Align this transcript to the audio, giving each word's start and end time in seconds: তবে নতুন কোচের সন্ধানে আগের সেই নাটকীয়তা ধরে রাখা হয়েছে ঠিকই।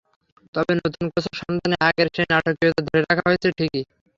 তবে 0.55 0.73
নতুন 0.77 1.05
কোচের 1.13 1.35
সন্ধানে 1.39 1.77
আগের 1.87 2.07
সেই 2.15 2.27
নাটকীয়তা 2.31 2.81
ধরে 2.87 2.99
রাখা 3.01 3.23
হয়েছে 3.27 3.47
ঠিকই। 3.57 3.81